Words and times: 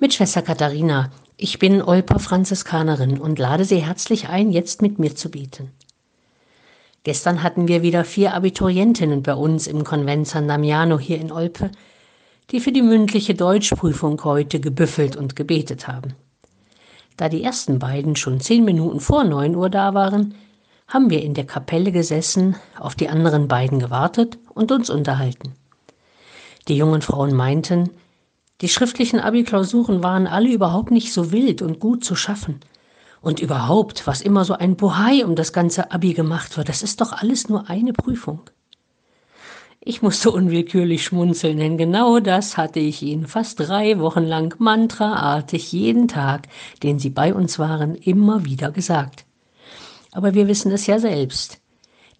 Mit 0.00 0.14
Schwester 0.14 0.42
Katharina. 0.42 1.10
Ich 1.36 1.58
bin 1.58 1.82
Olper 1.82 2.20
Franziskanerin 2.20 3.18
und 3.18 3.40
lade 3.40 3.64
Sie 3.64 3.82
herzlich 3.84 4.28
ein, 4.28 4.52
jetzt 4.52 4.80
mit 4.80 5.00
mir 5.00 5.16
zu 5.16 5.28
beten. 5.28 5.72
Gestern 7.02 7.42
hatten 7.42 7.66
wir 7.66 7.82
wieder 7.82 8.04
vier 8.04 8.32
Abiturientinnen 8.32 9.24
bei 9.24 9.34
uns 9.34 9.66
im 9.66 9.82
Konvent 9.82 10.28
San 10.28 10.46
Damiano 10.46 11.00
hier 11.00 11.18
in 11.18 11.32
Olpe, 11.32 11.72
die 12.52 12.60
für 12.60 12.70
die 12.70 12.82
mündliche 12.82 13.34
Deutschprüfung 13.34 14.22
heute 14.22 14.60
gebüffelt 14.60 15.16
und 15.16 15.34
gebetet 15.34 15.88
haben. 15.88 16.14
Da 17.16 17.28
die 17.28 17.42
ersten 17.42 17.80
beiden 17.80 18.14
schon 18.14 18.38
zehn 18.38 18.64
Minuten 18.64 19.00
vor 19.00 19.24
neun 19.24 19.56
Uhr 19.56 19.68
da 19.68 19.94
waren, 19.94 20.36
haben 20.86 21.10
wir 21.10 21.24
in 21.24 21.34
der 21.34 21.44
Kapelle 21.44 21.90
gesessen, 21.90 22.54
auf 22.78 22.94
die 22.94 23.08
anderen 23.08 23.48
beiden 23.48 23.80
gewartet 23.80 24.38
und 24.54 24.70
uns 24.70 24.90
unterhalten. 24.90 25.54
Die 26.68 26.76
jungen 26.76 27.02
Frauen 27.02 27.34
meinten, 27.34 27.90
die 28.60 28.68
schriftlichen 28.68 29.20
Abi-Klausuren 29.20 30.02
waren 30.02 30.26
alle 30.26 30.50
überhaupt 30.50 30.90
nicht 30.90 31.12
so 31.12 31.30
wild 31.30 31.62
und 31.62 31.78
gut 31.78 32.04
zu 32.04 32.16
schaffen. 32.16 32.60
Und 33.20 33.40
überhaupt, 33.40 34.06
was 34.06 34.20
immer 34.20 34.44
so 34.44 34.54
ein 34.54 34.76
Bohai 34.76 35.24
um 35.24 35.34
das 35.34 35.52
ganze 35.52 35.90
Abi 35.92 36.12
gemacht 36.12 36.56
wird, 36.56 36.68
das 36.68 36.82
ist 36.82 37.00
doch 37.00 37.12
alles 37.12 37.48
nur 37.48 37.68
eine 37.68 37.92
Prüfung. 37.92 38.40
Ich 39.80 40.02
musste 40.02 40.30
unwillkürlich 40.30 41.04
schmunzeln, 41.04 41.56
denn 41.56 41.78
genau 41.78 42.18
das 42.18 42.56
hatte 42.56 42.80
ich 42.80 43.00
ihnen 43.02 43.26
fast 43.26 43.60
drei 43.60 44.00
Wochen 44.00 44.24
lang 44.24 44.54
mantraartig 44.58 45.72
jeden 45.72 46.08
Tag, 46.08 46.48
den 46.82 46.98
sie 46.98 47.10
bei 47.10 47.32
uns 47.32 47.58
waren, 47.58 47.94
immer 47.94 48.44
wieder 48.44 48.70
gesagt. 48.72 49.24
Aber 50.12 50.34
wir 50.34 50.48
wissen 50.48 50.72
es 50.72 50.86
ja 50.86 50.98
selbst. 50.98 51.60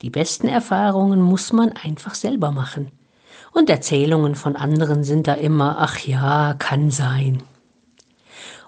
Die 0.02 0.10
besten 0.10 0.46
Erfahrungen 0.46 1.20
muss 1.20 1.52
man 1.52 1.72
einfach 1.72 2.14
selber 2.14 2.52
machen. 2.52 2.92
Und 3.52 3.70
Erzählungen 3.70 4.34
von 4.34 4.56
anderen 4.56 5.04
sind 5.04 5.26
da 5.26 5.34
immer, 5.34 5.76
ach 5.78 5.98
ja, 5.98 6.54
kann 6.58 6.90
sein. 6.90 7.42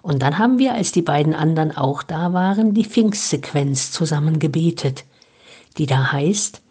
Und 0.02 0.22
dann 0.22 0.38
haben 0.38 0.58
wir, 0.58 0.74
als 0.74 0.92
die 0.92 1.02
beiden 1.02 1.34
anderen 1.34 1.76
auch 1.76 2.02
da 2.02 2.32
waren, 2.32 2.74
die 2.74 2.84
Pfingstsequenz 2.84 3.92
zusammen 3.92 4.38
gebetet, 4.38 5.04
die 5.78 5.86
da 5.86 6.12
heißt, 6.12 6.62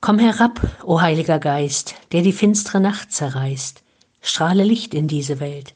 Komm 0.00 0.18
herab, 0.18 0.60
o 0.84 1.00
Heiliger 1.00 1.38
Geist, 1.38 1.94
der 2.12 2.22
die 2.22 2.32
finstere 2.32 2.80
Nacht 2.80 3.12
zerreißt, 3.12 3.82
strahle 4.20 4.62
Licht 4.62 4.94
in 4.94 5.08
diese 5.08 5.40
Welt. 5.40 5.74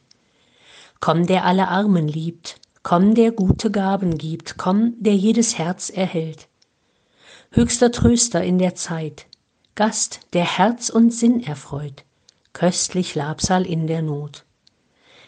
Komm, 1.01 1.27
der 1.27 1.45
alle 1.45 1.69
Armen 1.69 2.07
liebt, 2.07 2.61
komm, 2.83 3.15
der 3.15 3.33
gute 3.33 3.71
Gaben 3.71 4.19
gibt, 4.19 4.59
komm, 4.59 4.95
der 5.01 5.17
jedes 5.17 5.59
Herz 5.59 5.91
erhält. 5.91 6.49
Höchster 7.51 7.91
Tröster 7.91 8.45
in 8.45 8.59
der 8.59 8.75
Zeit, 8.75 9.27
Gast, 9.77 10.21
der 10.33 10.45
Herz 10.45 10.91
und 10.91 11.13
Sinn 11.13 11.43
erfreut, 11.43 12.05
köstlich 12.53 13.15
Labsal 13.15 13.65
in 13.65 13.87
der 13.87 14.03
Not. 14.03 14.45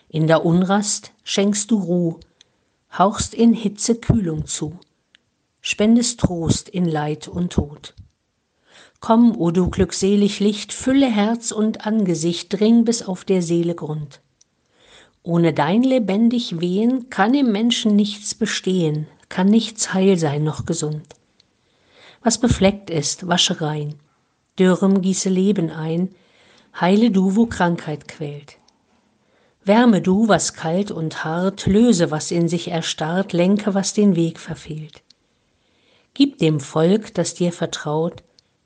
In 0.08 0.26
der 0.26 0.44
Unrast 0.44 1.12
schenkst 1.24 1.70
du 1.70 1.78
Ruh, 1.78 2.20
hauchst 2.92 3.34
in 3.34 3.54
Hitze 3.54 3.94
Kühlung 3.94 4.46
zu, 4.46 4.78
spendest 5.60 6.20
Trost 6.20 6.68
in 6.68 6.84
Leid 6.84 7.28
und 7.28 7.52
Tod. 7.52 7.94
Komm, 9.00 9.36
o 9.40 9.50
du 9.50 9.70
glückselig 9.70 10.38
Licht, 10.38 10.72
fülle 10.72 11.10
Herz 11.10 11.50
und 11.50 11.86
Angesicht, 11.86 12.52
dring 12.52 12.84
bis 12.84 13.02
auf 13.02 13.24
der 13.24 13.42
Seele 13.42 13.74
Grund. 13.74 14.20
Ohne 15.22 15.54
dein 15.54 15.82
lebendig 15.82 16.60
Wehen 16.60 17.08
kann 17.10 17.32
im 17.32 17.52
Menschen 17.52 17.96
nichts 17.96 18.34
bestehen, 18.34 19.06
kann 19.28 19.46
nichts 19.46 19.94
heil 19.94 20.18
sein 20.18 20.44
noch 20.44 20.66
gesund. 20.66 21.06
Was 22.22 22.38
befleckt 22.38 22.90
ist, 22.90 23.28
wasche 23.28 23.60
rein, 23.60 23.94
Dürrem 24.58 25.00
gieße 25.00 25.28
Leben 25.28 25.70
ein, 25.70 26.14
heile 26.78 27.10
du, 27.10 27.36
wo 27.36 27.46
Krankheit 27.46 28.08
quält. 28.08 28.58
Wärme 29.64 30.02
du, 30.02 30.28
was 30.28 30.54
kalt 30.54 30.90
und 30.90 31.24
hart, 31.24 31.66
löse, 31.66 32.10
was 32.10 32.30
in 32.30 32.48
sich 32.48 32.68
erstarrt, 32.68 33.32
lenke, 33.32 33.74
was 33.74 33.94
den 33.94 34.16
Weg 34.16 34.38
verfehlt. 34.40 35.02
Gib 36.14 36.38
dem 36.38 36.60
Volk, 36.60 37.14
das 37.14 37.34
dir 37.34 37.52
vertraut, 37.52 38.22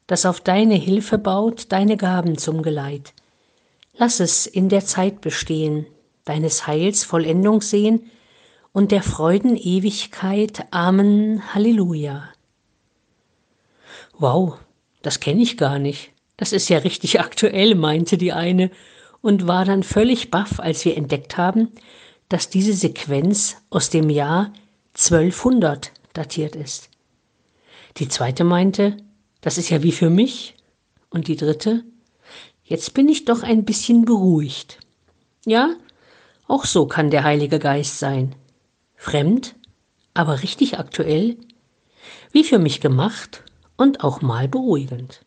das 0.06 0.26
auf 0.26 0.40
deine 0.40 0.74
Hilfe 0.74 1.18
baut, 1.18 1.70
deine 1.70 1.96
Gaben 1.96 2.38
zum 2.38 2.62
Geleit. 2.62 3.12
Lass 3.94 4.20
es 4.20 4.46
in 4.46 4.68
der 4.68 4.84
Zeit 4.84 5.20
bestehen, 5.20 5.86
deines 6.24 6.66
Heils 6.66 7.04
Vollendung 7.04 7.60
sehen 7.60 8.10
und 8.72 8.90
der 8.90 9.02
Freuden 9.02 9.56
Ewigkeit. 9.56 10.66
Amen. 10.70 11.54
Halleluja. 11.54 12.28
Wow, 14.18 14.58
das 15.06 15.20
kenne 15.20 15.40
ich 15.40 15.56
gar 15.56 15.78
nicht. 15.78 16.10
Das 16.36 16.52
ist 16.52 16.68
ja 16.68 16.78
richtig 16.78 17.20
aktuell, 17.20 17.76
meinte 17.76 18.18
die 18.18 18.32
eine 18.32 18.72
und 19.22 19.46
war 19.46 19.64
dann 19.64 19.84
völlig 19.84 20.32
baff, 20.32 20.58
als 20.58 20.84
wir 20.84 20.96
entdeckt 20.96 21.36
haben, 21.36 21.70
dass 22.28 22.50
diese 22.50 22.72
Sequenz 22.72 23.56
aus 23.70 23.88
dem 23.88 24.10
Jahr 24.10 24.52
1200 24.94 25.92
datiert 26.12 26.56
ist. 26.56 26.90
Die 27.98 28.08
zweite 28.08 28.42
meinte, 28.42 28.96
das 29.40 29.58
ist 29.58 29.70
ja 29.70 29.84
wie 29.84 29.92
für 29.92 30.10
mich. 30.10 30.54
Und 31.08 31.28
die 31.28 31.36
dritte, 31.36 31.84
jetzt 32.64 32.92
bin 32.92 33.08
ich 33.08 33.24
doch 33.24 33.44
ein 33.44 33.64
bisschen 33.64 34.04
beruhigt. 34.04 34.80
Ja, 35.46 35.76
auch 36.48 36.64
so 36.64 36.86
kann 36.86 37.10
der 37.10 37.22
Heilige 37.22 37.60
Geist 37.60 38.00
sein. 38.00 38.34
Fremd, 38.96 39.54
aber 40.14 40.42
richtig 40.42 40.78
aktuell, 40.80 41.36
wie 42.32 42.42
für 42.42 42.58
mich 42.58 42.80
gemacht 42.80 43.44
und 43.76 44.02
auch 44.02 44.22
mal 44.22 44.48
beruhigend. 44.48 45.25